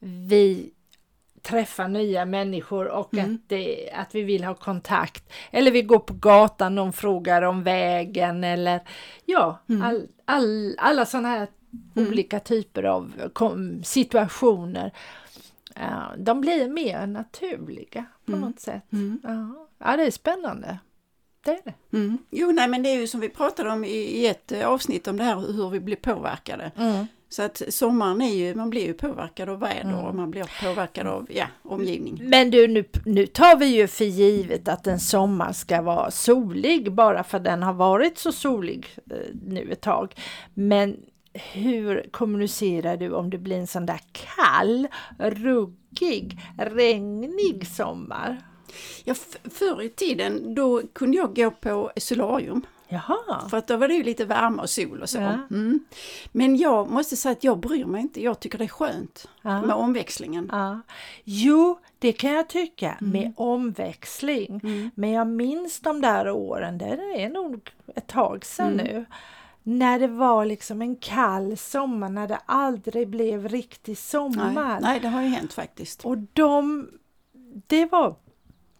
vi 0.00 0.70
träffar 1.44 1.88
nya 1.88 2.24
människor 2.24 2.88
och 2.88 3.18
att, 3.18 3.48
det, 3.48 3.90
att 3.90 4.14
vi 4.14 4.22
vill 4.22 4.44
ha 4.44 4.54
kontakt. 4.54 5.32
Eller 5.50 5.70
vi 5.70 5.82
går 5.82 5.98
på 5.98 6.14
gatan, 6.14 6.74
någon 6.74 6.92
frågar 6.92 7.42
om 7.42 7.62
vägen 7.62 8.44
eller 8.44 8.80
ja, 9.24 9.58
all, 9.82 10.08
all, 10.24 10.74
alla 10.78 11.06
sådana 11.06 11.28
här 11.28 11.48
olika 11.94 12.40
typer 12.40 12.82
av 12.82 13.12
situationer. 13.84 14.92
Ja, 15.74 16.12
de 16.18 16.40
blir 16.40 16.68
mer 16.68 17.06
naturliga 17.06 18.04
på 18.24 18.32
något 18.36 18.60
sätt. 18.60 18.82
Ja. 19.22 19.68
ja, 19.78 19.96
det 19.96 20.02
är 20.06 20.10
spännande. 20.10 20.78
Det 21.44 21.50
är 21.50 21.60
det. 21.64 21.96
Mm. 21.96 22.18
Jo, 22.30 22.52
nej 22.52 22.68
men 22.68 22.82
det 22.82 22.88
är 22.88 23.00
ju 23.00 23.06
som 23.06 23.20
vi 23.20 23.28
pratade 23.28 23.70
om 23.70 23.84
i, 23.84 23.88
i 23.88 24.26
ett 24.26 24.52
eh, 24.52 24.68
avsnitt 24.68 25.08
om 25.08 25.16
det 25.16 25.24
här 25.24 25.52
hur 25.52 25.70
vi 25.70 25.80
blir 25.80 25.96
påverkade. 25.96 26.70
Så 27.34 27.42
att 27.42 27.62
sommaren 27.68 28.20
är 28.20 28.34
ju, 28.34 28.54
man 28.54 28.70
blir 28.70 28.86
ju 28.86 28.94
påverkad 28.94 29.48
av 29.48 29.60
väder 29.60 30.06
och 30.06 30.14
man 30.14 30.30
blir 30.30 30.50
påverkad 30.62 31.06
av 31.06 31.26
ja, 31.30 31.46
omgivning. 31.62 32.20
Men 32.22 32.50
du, 32.50 32.68
nu, 32.68 32.84
nu 33.04 33.26
tar 33.26 33.56
vi 33.56 33.66
ju 33.66 33.86
för 33.86 34.04
givet 34.04 34.68
att 34.68 34.86
en 34.86 35.00
sommar 35.00 35.52
ska 35.52 35.82
vara 35.82 36.10
solig 36.10 36.92
bara 36.92 37.24
för 37.24 37.38
den 37.38 37.62
har 37.62 37.72
varit 37.72 38.18
så 38.18 38.32
solig 38.32 38.86
eh, 39.10 39.16
nu 39.46 39.72
ett 39.72 39.80
tag. 39.80 40.14
Men 40.54 40.96
hur 41.32 42.08
kommunicerar 42.10 42.96
du 42.96 43.12
om 43.12 43.30
det 43.30 43.38
blir 43.38 43.56
en 43.56 43.66
sån 43.66 43.86
där 43.86 44.00
kall, 44.12 44.88
ruggig, 45.18 46.38
regnig 46.58 47.66
sommar? 47.66 48.42
Ja, 49.04 49.14
förr 49.50 49.82
i 49.82 49.88
tiden 49.88 50.54
då 50.54 50.82
kunde 50.92 51.16
jag 51.16 51.36
gå 51.36 51.50
på 51.50 51.92
solarium 51.96 52.62
Jaha. 52.94 53.48
för 53.48 53.56
att 53.56 53.66
då 53.66 53.76
var 53.76 53.88
det 53.88 53.94
ju 53.94 54.02
lite 54.02 54.24
värme 54.24 54.62
och 54.62 54.70
sol 54.70 55.02
och 55.02 55.08
så. 55.10 55.18
Ja. 55.18 55.38
Mm. 55.50 55.80
Men 56.32 56.56
jag 56.56 56.90
måste 56.90 57.16
säga 57.16 57.32
att 57.32 57.44
jag 57.44 57.58
bryr 57.58 57.84
mig 57.84 58.00
inte, 58.00 58.22
jag 58.22 58.40
tycker 58.40 58.58
det 58.58 58.64
är 58.64 58.68
skönt 58.68 59.28
Ja. 59.42 59.62
med 59.62 59.76
omväxlingen. 59.76 60.48
Ja. 60.52 60.80
Jo, 61.24 61.78
det 61.98 62.12
kan 62.12 62.32
jag 62.32 62.48
tycka 62.48 62.96
med 63.00 63.32
omväxling. 63.36 64.60
Men 64.94 65.10
jag 65.10 65.26
minns 65.26 65.80
de 65.80 66.00
där 66.00 66.30
åren, 66.30 66.78
det 66.78 67.22
är 67.22 67.28
nog 67.28 67.70
ett 67.94 68.06
tag 68.06 68.44
sedan 68.44 68.72
nu. 68.72 69.04
När 69.62 69.98
det 69.98 70.06
var 70.08 70.44
liksom 70.44 70.82
en 70.82 70.96
kall 70.96 71.56
sommar, 71.56 72.08
när 72.08 72.28
det 72.28 72.38
aldrig 72.46 73.08
blev 73.08 73.48
riktig 73.48 73.98
sommar. 73.98 74.52
Nej, 74.54 74.78
nej, 74.80 75.00
det 75.00 75.08
har 75.08 75.22
ju 75.22 75.28
hänt 75.28 75.52
faktiskt. 75.52 76.04
Och 76.04 76.18
de, 76.18 76.88
det 77.66 77.86
var, 77.92 78.14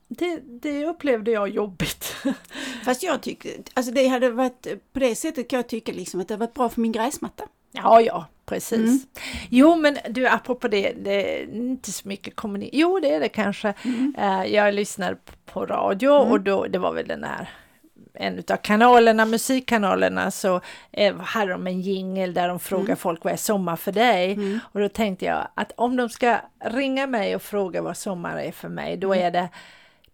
det, 0.09 0.41
det 0.45 0.87
upplevde 0.87 1.31
jag 1.31 1.49
jobbigt. 1.49 2.17
Fast 2.85 3.03
jag 3.03 3.21
tycker, 3.21 3.53
alltså 3.75 3.93
det 3.93 4.07
hade 4.07 4.31
varit, 4.31 4.67
på 4.93 4.99
det 4.99 5.15
sättet 5.15 5.51
kan 5.51 5.57
jag 5.57 5.69
tycka 5.69 5.93
liksom 5.93 6.21
att 6.21 6.29
det 6.29 6.35
har 6.35 6.39
varit 6.39 6.55
bra 6.55 6.69
för 6.69 6.81
min 6.81 6.93
gräsmatta. 6.93 7.45
Ja, 7.73 8.01
ja, 8.01 8.27
precis. 8.47 9.07
Jo, 9.51 9.77
men 9.77 9.99
du, 10.11 10.27
apropå 10.29 10.69
det, 10.69 10.93
det 10.93 11.41
är 11.41 11.55
inte 11.55 11.93
så 11.93 12.09
mycket 12.09 12.37
kommunikation. 12.37 12.81
Jo, 12.81 13.01
det 13.01 13.15
är 13.15 13.21
det 13.21 13.29
kanske. 13.29 13.75
Eh, 14.19 14.45
jag 14.45 14.75
lyssnade 14.75 15.17
på 15.45 15.67
radio 15.67 16.09
och 16.09 16.41
då, 16.41 16.67
det 16.67 16.79
var 16.79 16.93
väl 16.93 17.09
den 17.09 17.25
här 17.25 17.49
en 18.15 18.39
utav 18.39 18.57
kanalerna, 18.57 19.25
musikkanalerna, 19.25 20.31
så 20.31 20.61
eh, 20.93 21.17
hade 21.17 21.53
de 21.53 21.67
en 21.67 21.81
jingel 21.81 22.35
där 22.35 22.49
de 22.49 22.61
frågar 22.61 22.97
folk 22.97 23.25
vad 23.25 23.33
är 23.33 23.37
sommar 23.37 23.77
för 23.77 23.93
dig? 23.93 24.39
Och 24.73 24.81
då 24.81 24.89
tänkte 24.89 25.25
jag 25.25 25.49
att 25.55 25.73
om 25.77 25.97
de 25.97 26.09
ska 26.09 26.41
ringa 26.65 27.07
mig 27.07 27.37
och 27.37 27.43
fråga 27.43 27.83
vad 27.83 27.97
sommar 27.97 28.39
är 28.39 28.53
för 28.53 28.69
mig, 28.69 28.97
då 28.97 29.15
är 29.15 29.31
det 29.31 29.49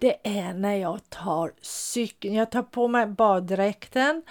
det 0.00 0.16
är 0.22 0.54
när 0.54 0.74
jag 0.74 1.10
tar 1.10 1.52
cykeln. 1.60 2.34
Jag 2.34 2.50
tar 2.50 2.62
på 2.62 2.88
mig 2.88 3.06
baddräkten 3.06 4.22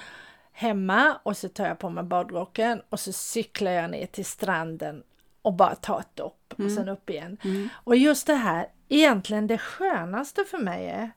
hemma 0.52 1.20
och 1.24 1.38
så 1.38 1.50
tar 1.50 1.68
jag 1.68 1.80
på 1.80 1.90
mig 1.90 2.04
badrocken 2.04 2.82
och 2.90 3.00
så 3.00 3.14
cyklar 3.14 3.72
jag 3.72 3.92
ner 3.92 4.06
till 4.06 4.26
stranden 4.26 5.04
och 5.42 5.54
bara 5.54 5.76
tar 5.76 6.00
ett 6.00 6.16
dopp 6.16 6.54
och 6.58 6.72
sen 6.72 6.90
upp 6.90 7.10
igen. 7.10 7.38
Och 7.72 7.96
just 7.96 8.28
det 8.28 8.34
här, 8.34 8.68
egentligen 8.90 9.48
det 9.48 9.58
skönaste 9.58 10.44
för 10.44 10.58
mig 10.58 10.88
är 10.88 11.12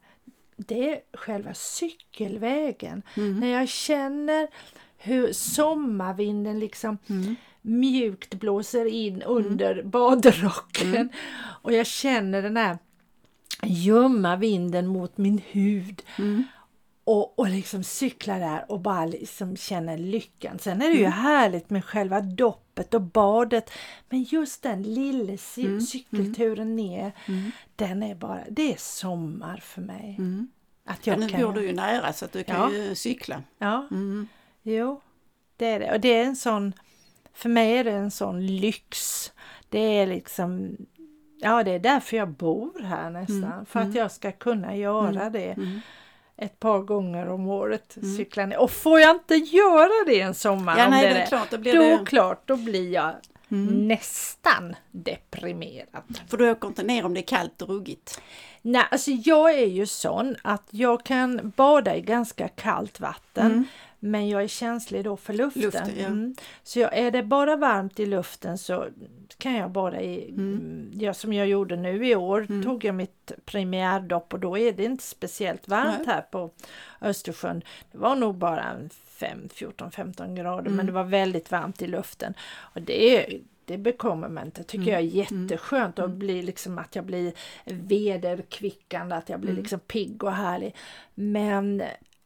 det 0.57 0.91
är 0.93 1.01
själva 1.13 1.55
cykelvägen. 1.55 3.03
När 3.41 3.47
jag 3.49 3.69
känner 3.69 4.49
hur 4.97 5.33
sommarvinden 5.33 6.59
liksom 6.59 6.99
mjukt 7.63 8.35
blåser 8.35 8.87
in 8.87 9.23
under 9.23 9.83
badrocken 9.83 11.09
och 11.63 11.73
jag 11.73 11.87
känner 11.87 12.43
den 12.43 12.57
här 12.57 12.79
ljumma 13.67 14.37
vinden 14.37 14.87
mot 14.87 15.19
min 15.19 15.39
hud 15.51 16.03
och, 17.05 17.39
och 17.39 17.49
liksom 17.49 17.85
cykla 17.85 18.39
där 18.39 18.65
och 18.73 18.81
bara 18.81 19.07
liksom 19.07 19.57
känna 19.57 19.97
lyckan. 19.97 20.59
Sen 20.59 20.83
är 20.83 20.89
det 20.89 20.95
ju 20.97 21.07
härligt 21.07 21.71
med 21.71 21.85
själva 21.85 22.21
doppet 22.21 22.95
och 22.95 23.01
badet. 23.03 23.71
Men 24.09 24.23
just 24.23 24.63
den 24.63 24.83
lilla 24.83 25.33
cy- 25.33 25.81
cykelturen 25.81 26.77
ner, 26.77 27.13
den 27.77 28.03
är 28.03 28.15
bara, 28.15 28.41
det 28.51 28.73
är 28.73 28.77
sommar 28.79 29.57
för 29.57 29.81
mig. 29.81 30.19
Att 30.85 31.07
Ja, 31.07 31.13
jag 31.13 31.21
nu 31.21 31.29
kan, 31.29 31.41
bor 31.41 31.53
du 31.53 31.67
ju 31.67 31.73
nära 31.73 32.13
så 32.13 32.25
att 32.25 32.33
du 32.33 32.45
kan 32.45 32.57
Ja. 32.57 32.79
ju 32.79 32.95
cykla. 32.95 33.43
Ja, 33.59 33.87
Mm. 33.91 34.29
jo, 34.63 35.01
det 35.57 35.67
är 35.67 35.81
det. 35.81 35.93
Och 35.93 36.01
det 36.01 36.09
är 36.15 36.25
en 36.25 36.37
sån, 36.37 36.73
för 37.35 37.49
mig 37.49 37.77
är 37.79 37.85
det 37.85 37.93
en 37.93 38.11
sån 38.11 38.47
lyx. 38.47 39.33
Det 39.69 39.79
är 39.79 40.07
liksom, 40.07 40.77
ja 41.43 41.63
det 41.63 41.71
är 41.71 41.79
därför 41.79 42.17
jag 42.17 42.29
bor 42.29 42.83
här 42.83 43.11
nästan. 43.11 43.67
För 43.67 43.81
att 43.81 43.95
jag 43.95 44.11
ska 44.11 44.33
kunna 44.33 44.77
göra 44.77 45.31
det 45.31 45.57
ett 46.37 46.61
par 46.61 46.79
gånger 46.79 47.29
om 47.29 47.47
året. 47.49 47.97
Cykla 48.17 48.47
ner. 48.47 48.59
Och 48.59 48.71
får 48.71 49.01
jag 49.01 49.11
inte 49.11 49.35
göra 49.35 50.05
det 50.07 50.21
en 50.21 50.35
sommar, 50.35 50.79
Ja, 50.79 50.89
nej, 50.89 51.15
det 51.15 51.21
är 51.21 51.27
klart, 51.27 51.51
då 51.51 51.59
blir 51.59 51.73
då 51.73 51.81
det... 51.81 52.05
klart, 52.07 52.43
då 52.47 52.57
blir 52.57 52.93
jag 52.93 53.15
nästan 53.71 54.75
deprimerad. 54.91 56.21
För 56.29 56.37
du 56.37 56.51
åker 56.51 56.69
inte 56.69 56.83
ner 56.83 57.05
om 57.05 57.15
det 57.15 57.21
är 57.21 57.27
kallt 57.27 57.63
och 57.63 57.69
ruggigt. 57.69 58.23
Nej, 58.63 58.85
alltså 58.91 59.11
jag 59.11 59.53
är 59.53 59.67
ju 59.67 59.87
sån 59.87 60.37
att 60.43 60.67
jag 60.71 61.05
kan 61.05 61.53
bada 61.57 61.97
i 61.97 62.01
ganska 62.01 62.49
kallt 62.49 63.01
vatten. 63.01 63.67
Men 64.05 64.29
jag 64.29 64.43
är 64.43 64.49
känslig 64.49 65.05
då 65.05 65.17
för 65.17 65.33
luften. 65.33 65.63
Luften, 65.63 65.91
ja. 65.99 66.07
mm. 66.07 66.35
Så 66.63 66.79
jag, 66.79 66.99
är 66.99 67.11
det 67.11 67.23
bara 67.23 67.57
varmt 67.57 68.01
i 68.01 68.07
luften 68.07 68.59
så 68.59 68.87
kan 69.39 69.55
jag 69.55 69.71
bara, 69.71 70.01
i, 70.01 70.29
mm. 70.29 70.91
ja, 70.95 71.15
som 71.15 71.33
jag 71.33 71.47
gjorde 71.47 71.77
nu 71.77 72.07
i 72.07 72.15
år, 72.17 72.47
Mm. 72.49 72.63
tog 72.63 72.85
jag 72.85 72.95
mitt 72.95 73.33
premiärdopp 73.45 74.33
och 74.35 74.41
då 74.41 74.59
är 74.59 74.73
det 74.73 74.85
inte 74.85 75.05
speciellt 75.05 75.69
varmt 75.69 75.99
Nej. 75.99 76.07
här 76.07 76.21
på 76.21 76.51
Östersjön. 77.01 77.63
Det 77.93 77.99
var 77.99 78.17
nog 78.17 78.35
bara 78.35 78.63
en 78.63 78.91
5, 79.07 79.49
14, 79.55 79.91
15 79.91 80.35
grader 80.35 80.61
Mm. 80.67 80.75
men 80.77 80.87
det 80.87 80.93
var 80.93 81.05
väldigt 81.05 81.51
varmt 81.51 81.83
i 81.83 81.87
luften. 81.87 82.35
Och 82.59 82.83
det 82.83 83.17
är 83.17 83.41
det 83.65 83.79
bekommer 83.79 84.29
mig 84.29 84.45
inte. 84.45 84.63
tycker 84.65 84.83
Mm. 84.83 84.93
jag 84.93 85.01
är 85.03 85.07
jätteskönt 85.07 85.99
och 85.99 86.11
blir 86.11 86.43
liksom 86.43 86.79
att 86.79 86.97
jag 86.97 87.05
blir 87.05 87.33
vederkvickande, 87.65 89.15
att 89.17 89.29
jag 89.29 89.41
blir 89.41 89.51
Mm. 89.51 89.63
liksom 89.63 89.81
pigg 89.81 90.25
och 90.25 90.33
härlig. 90.33 90.75
Men 91.15 91.83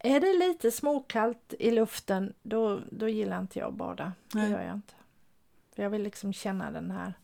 är 0.06 0.20
det 0.20 0.38
lite 0.48 0.70
småkallt 0.70 1.54
i 1.58 1.70
luften 1.70 2.32
då, 2.42 2.80
då 2.90 3.08
gillar 3.08 3.40
inte 3.40 3.58
jag 3.58 3.68
att 3.68 3.74
bada. 3.74 4.12
Det 4.32 4.38
Nej. 4.38 4.50
gör 4.50 4.62
jag 4.62 4.74
inte. 4.74 4.94
Jag 5.74 5.90
vill 5.90 6.02
liksom 6.02 6.32
känna 6.32 6.70
den 6.70 6.90
här 6.90 7.14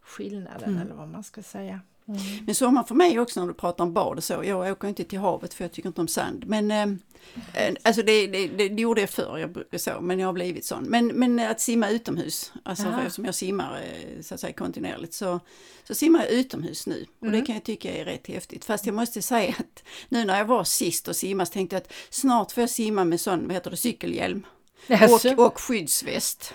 skillnaden 0.00 0.68
Mm. 0.68 0.82
eller 0.82 0.94
vad 0.94 1.08
man 1.08 1.24
ska 1.24 1.42
säga. 1.42 1.80
Mm. 2.08 2.20
Men 2.46 2.54
sommar 2.54 2.82
för 2.82 2.94
mig 2.94 3.20
också 3.20 3.40
när 3.40 3.46
du 3.46 3.54
pratar 3.54 3.84
om 3.84 3.92
bad 3.92 4.16
och 4.16 4.24
så. 4.24 4.44
Jag 4.44 4.72
åker 4.72 4.88
inte 4.88 5.04
till 5.04 5.18
havet 5.18 5.54
för 5.54 5.64
jag 5.64 5.72
tycker 5.72 5.88
inte 5.88 6.00
om 6.00 6.08
sand. 6.08 6.44
Men 6.46 6.70
eh, 6.70 6.82
eh, 7.54 7.74
alltså 7.82 8.02
det, 8.02 8.26
det, 8.26 8.48
det, 8.48 8.68
det 8.68 8.82
gjorde 8.82 9.00
jag 9.00 9.10
förr, 9.10 9.38
jag, 9.70 9.80
så, 9.80 10.00
men 10.00 10.18
jag 10.18 10.28
har 10.28 10.32
blivit 10.32 10.64
sån. 10.64 10.84
Men, 10.84 11.06
men 11.06 11.38
att 11.38 11.60
simma 11.60 11.88
utomhus, 11.90 12.52
alltså 12.62 12.86
Aha. 12.86 12.92
för 12.96 13.02
eftersom 13.06 13.24
jag 13.24 13.34
simmar 13.34 13.80
eh, 13.82 14.22
så 14.22 14.34
att 14.34 14.40
säga 14.40 14.52
kontinuerligt 14.52 15.14
så, 15.14 15.40
så 15.84 15.94
simmar 15.94 16.20
jag 16.20 16.30
utomhus 16.30 16.86
nu. 16.86 17.06
Och 17.18 17.26
Mm. 17.26 17.40
det 17.40 17.46
kan 17.46 17.54
jag 17.54 17.64
tycka 17.64 17.92
är 17.92 18.04
rätt 18.04 18.26
häftigt. 18.26 18.64
Fast 18.64 18.86
jag 18.86 18.94
måste 18.94 19.22
säga 19.22 19.54
att 19.58 19.84
nu 20.08 20.24
när 20.24 20.38
jag 20.38 20.44
var 20.44 20.64
sist 20.64 21.08
och 21.08 21.16
simma 21.16 21.46
så 21.46 21.52
tänkte 21.52 21.76
jag 21.76 21.80
att 21.80 21.92
snart 22.10 22.52
får 22.52 22.60
jag 22.60 22.70
simma 22.70 23.04
med 23.04 23.20
sån, 23.20 23.46
vad 23.46 23.52
heter 23.52 23.70
det, 23.70 23.76
cykelhjälm. 23.76 24.46
Och, 25.38 25.46
och 25.46 25.60
skyddsväst. 25.60 26.54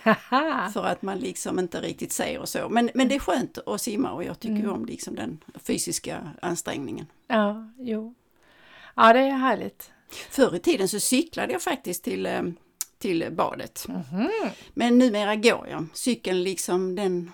För 0.74 0.86
att 0.86 1.02
man 1.02 1.20
liksom 1.20 1.60
inte 1.60 1.82
riktigt 1.82 2.12
ser 2.12 2.40
och 2.40 2.50
så. 2.50 2.70
Men, 2.70 2.90
men 2.94 3.08
det 3.08 3.16
är 3.16 3.20
skönt 3.20 3.58
att 3.66 3.82
simma 3.82 4.12
och 4.12 4.24
jag 4.24 4.40
tycker 4.40 4.56
Mm. 4.56 4.72
om 4.74 4.86
liksom 4.86 5.16
den 5.16 5.44
fysiska 5.64 6.32
ansträngningen. 6.42 7.06
Ja, 7.28 7.72
jo. 7.80 8.14
Ja, 8.96 9.14
det 9.14 9.20
är 9.20 9.32
härligt. 9.38 9.92
Förr 10.30 10.56
i 10.56 10.60
tiden 10.60 10.88
så 10.88 11.00
cyklade 11.00 11.54
jag 11.54 11.62
faktiskt 11.62 12.04
till, 12.04 12.26
eh, 12.26 12.42
till 13.00 13.28
badet. 13.32 13.86
Mhm. 13.88 14.30
Men 14.74 14.98
numera 14.98 15.36
går 15.36 15.68
jag. 15.72 15.86
Cykeln 15.94 16.44
liksom 16.44 16.96
den... 16.96 17.32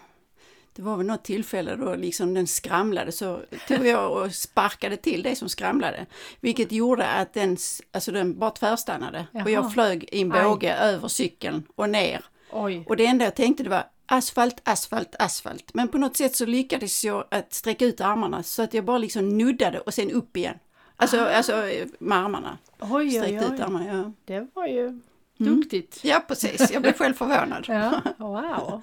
Det 0.75 0.81
var 0.81 0.97
väl 0.97 1.05
något 1.05 1.23
tillfälle 1.23 1.75
då 1.75 1.95
liksom 1.95 2.33
den 2.33 2.47
skramlade 2.47 3.11
så 3.11 3.41
tog 3.67 3.87
jag 3.87 4.11
och 4.11 4.35
sparkade 4.35 4.97
till 4.97 5.23
det 5.23 5.35
som 5.35 5.49
skramlade. 5.49 6.05
Vilket 6.39 6.71
gjorde 6.71 7.07
att 7.07 7.33
den, 7.33 7.57
alltså 7.91 8.11
den 8.11 8.39
bara 8.39 8.51
tvärstannade. 8.51 9.27
Och 9.31 9.39
Jaha. 9.39 9.49
jag 9.49 9.73
flög 9.73 10.09
i 10.11 10.21
en 10.21 10.31
Aj. 10.31 10.43
båge 10.43 10.75
över 10.75 11.07
cykeln 11.07 11.63
och 11.75 11.89
ner. 11.89 12.25
Oj. 12.51 12.85
Och 12.87 12.97
det 12.97 13.05
enda 13.05 13.25
jag 13.25 13.35
tänkte 13.35 13.63
det 13.63 13.69
var 13.69 13.83
asfalt, 14.05 14.61
asfalt, 14.63 15.15
asfalt. 15.19 15.73
Men 15.73 15.87
på 15.87 15.97
något 15.97 16.17
sätt 16.17 16.35
så 16.35 16.45
lyckades 16.45 17.03
jag 17.05 17.25
att 17.31 17.53
sträcka 17.53 17.85
ut 17.85 18.01
armarna 18.01 18.43
så 18.43 18.61
att 18.61 18.73
jag 18.73 18.85
bara 18.85 18.97
liksom 18.97 19.37
nuddade 19.37 19.79
och 19.79 19.93
sen 19.93 20.11
upp 20.11 20.37
igen. 20.37 20.55
Alltså, 20.97 21.19
alltså 21.25 21.51
med 21.99 22.17
armarna. 22.17 22.57
Oj, 22.79 22.89
oj, 22.91 23.09
Sträckte 23.11 23.45
ut 23.45 23.51
oj. 23.51 23.61
armarna, 23.61 23.85
ja. 23.97 24.11
Det 24.25 24.47
var 24.53 24.67
ju. 24.67 24.99
Duktigt. 25.37 25.99
Ja, 26.03 26.23
precis. 26.27 26.71
Jag 26.71 26.81
blev 26.81 26.93
själv 26.97 27.13
förvånad. 27.13 27.65
Ja, 27.67 28.01
wow. 28.17 28.81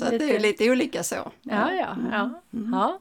Så 0.00 0.04
att 0.04 0.10
det 0.18 0.36
är 0.36 0.40
lite 0.40 0.70
olika 0.70 1.02
så. 1.02 1.14
Ja, 1.42 1.72
ja, 1.72 1.96
ja. 2.12 2.30
Mm. 2.58 2.70
ja. 2.72 2.98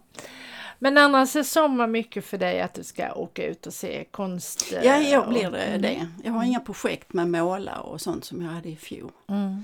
Men 0.79 0.97
annars 0.97 1.35
är 1.35 1.43
sommar 1.43 1.87
mycket 1.87 2.25
för 2.25 2.37
dig 2.37 2.61
att 2.61 2.73
du 2.73 2.83
ska 2.83 3.13
åka 3.13 3.45
ut 3.47 3.67
och 3.67 3.73
se 3.73 4.03
konst? 4.11 4.73
eh, 4.73 4.83
Ja, 4.85 4.97
jag 4.97 5.23
och- 5.23 5.29
blir 5.29 5.51
det, 5.51 5.57
Mm. 5.63 5.81
det. 5.81 6.07
Jag 6.23 6.31
har 6.31 6.43
inga 6.43 6.59
projekt 6.59 7.13
med 7.13 7.27
måla 7.29 7.79
och 7.79 8.01
sånt 8.01 8.25
som 8.25 8.41
jag 8.41 8.49
hade 8.51 8.69
i 8.69 8.75
fjol. 8.75 9.11
Mm. 9.29 9.63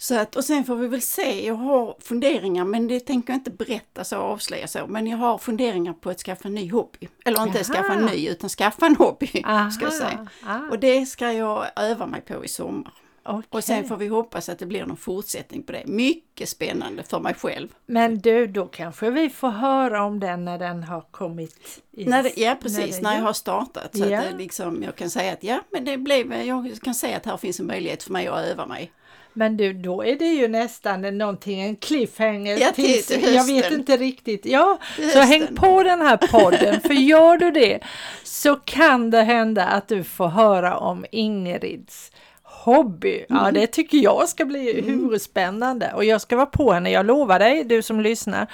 Så 0.00 0.18
att, 0.18 0.36
och 0.36 0.44
sen 0.44 0.64
får 0.64 0.76
vi 0.76 0.86
väl 0.88 1.02
se, 1.02 1.46
jag 1.46 1.54
har 1.54 1.96
funderingar 2.00 2.64
men 2.64 2.88
det 2.88 3.00
tänker 3.00 3.32
jag 3.32 3.38
inte 3.40 3.50
berätta 3.50 4.04
så 4.04 4.16
avslöja 4.16 4.66
så. 4.68 4.86
Men 4.86 5.06
jag 5.06 5.18
har 5.18 5.38
funderingar 5.38 5.92
på 5.92 6.10
att 6.10 6.18
skaffa 6.20 6.48
en 6.48 6.54
ny 6.54 6.70
hobby. 6.70 7.08
Eller 7.24 7.42
inte 7.42 7.58
Jaha. 7.58 7.64
skaffa 7.64 7.92
en 7.92 8.06
ny 8.06 8.28
utan 8.28 8.50
skaffa 8.50 8.86
en 8.86 8.96
hobby 8.96 9.42
Aha. 9.44 9.70
ska 9.70 9.84
jag 9.84 9.92
säga. 9.94 10.28
Ah, 10.46 10.58
Och 10.70 10.78
det 10.78 11.06
ska 11.06 11.32
jag 11.32 11.66
öva 11.76 12.06
mig 12.06 12.20
på 12.20 12.44
i 12.44 12.48
sommar. 12.48 12.92
okej. 13.24 13.42
Och 13.50 13.64
sen 13.64 13.88
får 13.88 13.96
vi 13.96 14.06
hoppas 14.08 14.48
att 14.48 14.58
det 14.58 14.66
blir 14.66 14.84
någon 14.86 14.96
fortsättning 14.96 15.62
på 15.62 15.72
det. 15.72 15.82
Mycket 15.86 16.48
spännande 16.48 17.02
för 17.02 17.20
mig 17.20 17.34
själv. 17.34 17.68
Men 17.86 18.18
du, 18.18 18.46
då 18.46 18.66
kanske 18.66 19.10
vi 19.10 19.30
får 19.30 19.50
höra 19.50 20.04
om 20.04 20.20
den 20.20 20.44
när 20.44 20.58
den 20.58 20.84
har 20.84 21.00
kommit? 21.10 21.82
I, 21.92 22.04
När 22.04 22.22
det, 22.22 22.32
ja 22.36 22.56
precis, 22.62 22.96
det- 22.96 23.02
när 23.02 23.14
jag 23.16 23.22
har 23.22 23.32
startat. 23.32 23.96
Så 23.96 24.04
Ja. 24.08 24.18
att 24.18 24.30
det 24.30 24.38
liksom, 24.38 24.82
jag 24.82 24.96
kan 24.96 25.10
säga 25.10 25.32
att 25.32 25.42
ja, 25.44 25.60
men 25.72 25.84
det 25.84 25.96
blev, 25.96 26.32
jag 26.34 26.78
kan 26.82 26.94
säga 26.94 27.16
att 27.16 27.26
här 27.26 27.36
finns 27.36 27.60
en 27.60 27.66
möjlighet 27.66 28.02
för 28.02 28.12
mig 28.12 28.26
att 28.26 28.38
öva 28.46 28.66
mig. 28.66 28.92
Men 29.38 29.56
du, 29.56 29.72
då 29.72 30.04
är 30.04 30.16
det 30.16 30.24
ju 30.28 30.48
nästan 30.48 31.18
någonting, 31.18 31.60
en 31.60 31.76
cliffhanger. 31.76 32.58
Ja, 32.60 32.70
till- 32.74 33.04
till 33.04 33.34
jag 33.34 33.46
vet 33.46 33.72
inte 33.72 33.96
riktigt. 33.96 34.46
Ja, 34.46 34.78
Till 34.96 35.10
så 35.10 35.18
häng 35.18 35.46
på 35.56 35.82
den 35.82 36.00
här 36.00 36.16
podden, 36.16 36.80
för 36.80 36.94
gör 36.94 37.36
du 37.36 37.50
det 37.50 37.80
så 38.24 38.56
kan 38.56 39.10
det 39.10 39.22
hända 39.22 39.64
att 39.64 39.88
du 39.88 40.04
får 40.04 40.28
höra 40.28 40.76
om 40.78 41.04
Ingrids 41.12 42.12
hobby. 42.42 43.24
Ja, 43.28 43.40
Mm. 43.40 43.54
det 43.54 43.66
tycker 43.66 43.98
jag 43.98 44.28
ska 44.28 44.44
bli 44.44 44.80
hur 44.80 45.18
spännande 45.18 45.92
och 45.94 46.04
jag 46.04 46.20
ska 46.20 46.36
vara 46.36 46.46
på 46.46 46.72
henne. 46.72 46.90
Jag 46.90 47.06
lovar 47.06 47.38
dig, 47.38 47.64
du 47.64 47.82
som 47.82 48.00
lyssnar. 48.00 48.46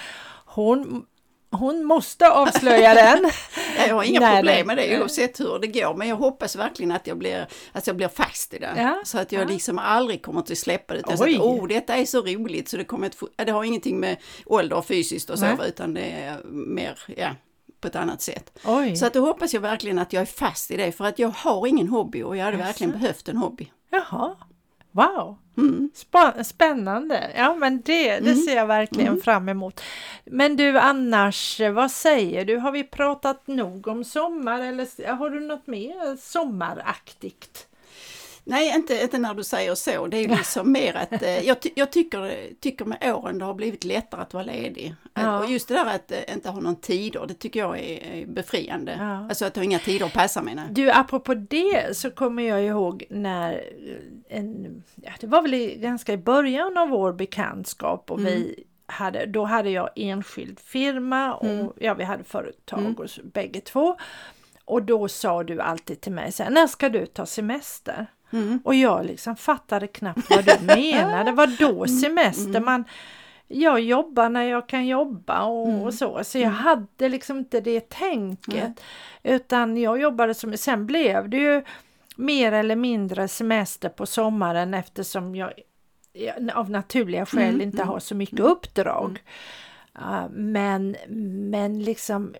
Hon, 0.46 1.04
hon 1.54 1.84
måste 1.84 2.30
avslöja 2.30 2.94
den. 2.94 3.18
Ja, 3.78 3.86
Jag 3.88 3.94
har 3.94 4.02
inga 4.02 4.20
Nej, 4.20 4.36
problem 4.36 4.66
med 4.66 4.76
det 4.76 5.00
oavsett 5.00 5.40
hur 5.40 5.58
det 5.58 5.66
går, 5.66 5.94
men 5.94 6.08
jag 6.08 6.16
hoppas 6.16 6.56
verkligen 6.56 6.92
att 6.92 7.06
jag 7.06 7.18
blir, 7.18 7.46
att 7.72 7.86
jag 7.86 7.96
blir 7.96 8.08
fast 8.08 8.54
i 8.54 8.58
det. 8.58 8.72
Ja, 8.76 9.02
Så 9.04 9.18
att 9.18 9.32
jag 9.32 9.42
ja. 9.42 9.48
liksom 9.48 9.78
aldrig 9.78 10.22
kommer 10.22 10.40
att 10.40 10.58
släppa 10.58 10.94
det. 10.94 11.00
Utan 11.00 11.18
så 11.18 11.24
Oj. 11.24 11.34
att, 11.34 11.40
oh, 11.40 11.66
detta 11.68 11.94
är 11.96 12.04
så 12.06 12.20
roligt 12.20 12.68
så 12.68 12.76
det 12.76 12.84
kommer 12.84 13.06
att, 13.06 13.46
det 13.46 13.52
har 13.52 13.64
ingenting 13.64 14.00
med 14.00 14.16
ålder 14.46 14.76
och 14.76 14.86
fysiskt 14.86 15.30
och 15.30 15.38
så, 15.38 15.44
Nej. 15.44 15.56
utan 15.68 15.94
det 15.94 16.00
är 16.10 16.40
mer, 16.50 16.98
ja, 17.16 17.30
på 17.80 17.88
ett 17.88 17.96
annat 17.96 18.22
sätt. 18.22 18.58
Oj, 18.64 18.96
Så 18.96 19.06
att 19.06 19.12
då 19.14 19.20
hoppas 19.26 19.54
jag 19.54 19.60
verkligen 19.60 19.98
att 19.98 20.12
jag 20.12 20.20
är 20.20 20.26
fast 20.26 20.70
i 20.70 20.76
det, 20.76 20.92
för 20.92 21.04
att 21.04 21.18
jag 21.18 21.28
har 21.28 21.66
ingen 21.66 21.88
hobby 21.88 22.22
och 22.22 22.36
jag 22.36 22.44
hade 22.44 22.56
Jaså? 22.56 22.66
verkligen 22.66 22.92
behövt 22.92 23.28
en 23.28 23.36
hobby. 23.36 23.70
jaha. 23.90 24.36
Wow. 24.94 25.38
Mm. 25.56 25.90
Spännande! 26.44 27.30
Ja 27.36 27.54
men 27.54 27.80
det, 27.84 28.20
det 28.20 28.34
ser 28.34 28.56
jag 28.56 28.66
verkligen 28.66 29.20
fram 29.20 29.48
emot. 29.48 29.80
Men 30.24 30.56
du 30.56 30.78
annars, 30.78 31.60
vad 31.72 31.90
säger 31.90 32.44
du? 32.44 32.56
Har 32.56 32.72
vi 32.72 32.84
pratat 32.84 33.46
nog 33.46 33.86
om 33.88 34.04
sommar 34.04 34.60
eller 34.60 35.12
har 35.12 35.30
du 35.30 35.40
något 35.40 35.66
mer 35.66 36.16
sommaraktigt? 36.16 37.66
Nej, 38.46 38.74
inte, 38.76 39.02
inte 39.02 39.18
när 39.18 39.34
du 39.34 39.44
säger 39.44 39.74
så. 39.74 40.06
Det 40.06 40.16
är 40.16 40.28
liksom 40.28 40.72
mer 40.72 40.94
att 40.94 41.22
eh, 41.22 41.46
jag, 41.46 41.56
jag 41.74 41.92
tycker, 41.92 42.48
tycker 42.60 42.84
med 42.84 43.14
åren 43.14 43.38
det 43.38 43.44
har 43.44 43.54
blivit 43.54 43.84
lättare 43.84 44.20
att 44.20 44.34
vara 44.34 44.44
ledig. 44.44 44.94
Att- 45.12 45.22
Ja. 45.24 45.38
Och 45.44 45.50
just 45.50 45.68
det 45.68 45.74
där 45.74 45.86
att 45.94 46.12
eh, 46.12 46.34
inte 46.34 46.48
ha 46.50 46.60
någon 46.60 46.76
tider, 46.76 47.24
det 47.28 47.34
tycker 47.34 47.60
jag 47.60 47.78
är, 47.78 48.12
är 48.22 48.26
befriande. 48.26 48.96
Ja. 48.98 49.16
Alltså 49.28 49.44
att 49.44 49.56
ha 49.56 49.62
inga 49.62 49.78
tider 49.78 50.06
att 50.06 50.12
passa 50.12 50.42
mina. 50.42 50.62
Du, 50.70 50.90
apropå 50.90 51.34
det 51.34 51.96
så 51.96 52.10
kommer 52.10 52.42
jag 52.42 52.64
ihåg 52.64 53.04
när 53.10 53.52
eh, 53.52 53.60
en, 54.34 54.82
ja, 54.94 55.10
det 55.20 55.26
var 55.26 55.42
väl 55.42 55.54
i, 55.54 55.78
ganska 55.78 56.12
i 56.12 56.16
början 56.16 56.76
av 56.76 56.88
vår 56.88 57.12
bekantskap 57.12 58.10
och 58.10 58.26
vi 58.26 58.64
hade, 58.86 59.26
då 59.26 59.44
hade 59.44 59.70
jag 59.70 59.90
enskild 59.96 60.60
firma 60.60 61.34
och 61.34 61.72
ja, 61.80 61.94
vi 61.94 62.04
hade 62.04 62.24
företag 62.24 63.00
och 63.00 63.10
så, 63.10 63.20
bägge 63.24 63.60
två. 63.60 63.96
Och 64.64 64.82
då 64.82 65.08
sa 65.08 65.44
du 65.44 65.60
alltid 65.60 66.00
till 66.00 66.12
mig 66.12 66.32
så 66.32 66.42
här, 66.42 66.50
när 66.50 66.66
ska 66.66 66.88
du 66.88 67.06
ta 67.06 67.26
semester? 67.26 68.06
Mm. 68.30 68.60
Och 68.64 68.74
jag 68.74 69.06
liksom 69.06 69.36
fattade 69.36 69.86
knappt 69.86 70.30
vad 70.30 70.44
du 70.44 70.66
menade. 70.66 71.32
Vad 71.32 71.58
då 71.58 71.86
semester? 72.02 72.60
Man, 72.60 72.84
jag 73.48 73.80
jobbar 73.80 74.28
när 74.28 74.42
jag 74.42 74.68
kan 74.68 74.86
jobba 74.86 75.44
och, 75.44 75.82
och 75.84 75.94
så. 75.94 76.24
Så 76.24 76.38
jag 76.38 76.50
hade 76.50 77.08
liksom 77.08 77.38
inte 77.38 77.60
det 77.60 77.88
tänket. 77.88 78.80
Utan 79.22 79.76
jag 79.76 80.00
jobbade 80.00 80.34
som, 80.34 80.56
sen 80.56 80.86
blev 80.86 81.28
det 81.28 81.36
ju 81.36 81.62
mer 82.16 82.52
eller 82.52 82.76
mindre 82.76 83.28
semester 83.28 83.88
på 83.88 84.06
sommaren 84.06 84.74
eftersom 84.74 85.34
jag 85.34 85.52
av 86.54 86.70
naturliga 86.70 87.26
skäl 87.26 87.60
inte 87.60 87.82
har 87.82 87.98
så 88.00 88.14
mycket 88.14 88.40
uppdrag. 88.40 89.22
Ja, 89.94 90.28
men, 90.32 90.96
men 91.50 91.82
liksom 91.82 92.34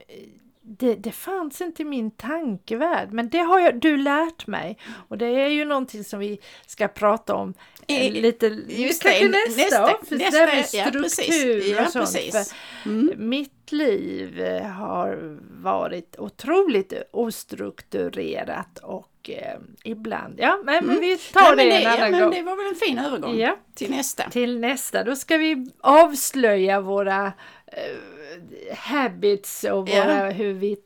det, 0.66 0.95
det 0.95 1.12
fanns 1.12 1.61
inte 1.61 1.83
i 1.83 1.85
min 1.85 2.11
tankevärld, 2.11 3.12
men 3.12 3.28
det 3.28 3.38
har 3.38 3.61
jag, 3.61 3.81
du 3.81 3.97
lärt 3.97 4.47
mig. 4.47 4.78
Och 5.09 5.19
det 5.19 5.26
är 5.26 5.49
ju 5.49 5.64
någonting 5.64 6.04
som 6.04 6.19
vi 6.21 6.38
ska 6.66 6.88
prata 6.88 7.35
om 7.35 7.54
Eh, 7.87 8.12
lite 8.12 8.47
just 8.69 9.02
kanske 9.02 9.28
nästa, 9.28 9.61
nästa- 9.61 10.04
för 10.07 10.16
nästa- 10.16 10.47
med 10.47 10.59
ja, 10.73 11.09
struktur. 11.09 11.73
Ja, 11.73 11.85
och 12.02 12.09
sånt. 12.09 12.54
Mm. 12.85 13.12
Mitt 13.16 13.73
liv 13.73 14.43
har 14.76 15.38
varit 15.62 16.19
otroligt 16.19 16.93
ostrukturerat 17.12 18.78
och 18.78 19.09
eh, 19.31 19.59
ibland, 19.85 20.35
ja 20.40 20.59
men, 20.64 20.87
men 20.87 21.00
vi 21.00 21.16
tar 21.19 21.52
Mm. 21.52 21.57
Nej, 21.57 21.69
det 21.69 21.75
en 21.76 21.83
ja, 21.83 21.90
annan 21.99 22.11
men 22.11 22.21
gång. 22.21 22.31
det 22.31 22.43
var 22.43 22.57
väl 22.57 22.66
en 22.66 22.75
fin 22.75 22.99
övergång 22.99 23.37
Ja. 23.38 23.57
till 23.75 23.90
nästa. 23.90 24.31
Till 24.31 24.61
nästa, 24.61 25.04
då 25.04 25.16
ska 25.16 25.37
vi 25.37 25.66
avslöja 25.81 26.81
våra 26.81 27.33
eh, 27.66 28.76
habits 28.78 29.64
och 29.64 29.88
Ja. 29.88 30.04
våra, 30.04 30.31
hur 30.31 30.52
vi 30.52 30.76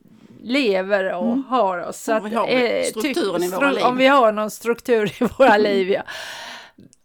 lever 0.42 1.14
och 1.14 1.26
Mm. 1.26 1.44
har 1.44 1.78
oss. 1.78 2.00
Så 2.02 2.16
Om 2.16 2.24
vi 2.30 2.34
har 2.34 2.48
eh, 2.48 2.82
strukturen 2.82 3.42
i 3.42 3.48
våra 3.48 3.70
liv. 3.72 3.84
Om 3.84 3.96
vi 3.96 4.06
har 4.06 4.32
någon 4.32 4.50
struktur 4.50 5.22
i 5.22 5.28
våra 5.38 5.56
liv, 5.56 5.90
ja. 5.90 6.02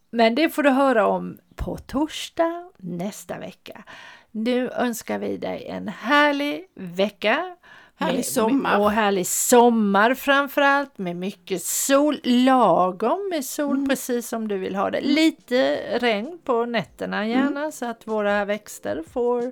Men 0.10 0.36
det 0.36 0.50
får 0.50 0.63
du 0.63 0.70
höra 0.70 1.08
om 1.08 1.38
på 1.56 1.78
torsdag 1.78 2.70
nästa 2.78 3.40
vecka. 3.40 3.84
Nu 4.32 4.70
önskar 4.70 5.20
vi 5.20 5.38
dig 5.38 5.66
en 5.68 5.88
härlig 5.88 6.66
vecka. 6.75 7.56
Härlig 8.04 8.26
sommar. 8.26 8.80
Och 8.80 8.92
härlig 8.92 9.28
sommar 9.28 10.14
framförallt 10.14 10.98
med 10.98 11.16
mycket 11.16 11.64
sol, 11.64 12.20
lagom 12.24 13.30
med 13.32 13.46
sol 13.46 13.76
Mm. 13.78 13.90
precis 13.90 14.28
som 14.30 14.48
du 14.48 14.58
vill 14.58 14.76
ha 14.76 14.90
det. 14.90 15.02
Lite 15.02 15.76
regn 16.00 16.40
på 16.44 16.66
nätterna 16.66 17.28
gärna 17.28 17.60
Mm. 17.60 17.72
så 17.72 17.86
att 17.86 18.08
våra 18.08 18.46
växter 18.46 19.04
får 19.14 19.52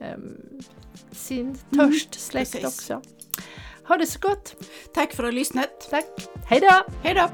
ehm, 0.00 0.36
sin 1.12 1.58
törst 1.76 2.20
släckt 2.20 2.54
Mm. 2.54 2.66
också. 2.66 3.02
Ha 3.88 3.96
det 3.96 4.06
så 4.06 4.18
gott! 4.18 4.54
Tack 4.94 5.12
för 5.14 5.22
att 5.22 5.24
du 5.24 5.24
har 5.24 5.32
lyssnat. 5.32 5.86
Tack! 5.90 6.06
Hej 6.50 6.60
då! 6.60 6.92
Hej 7.02 7.14
då! 7.14 7.28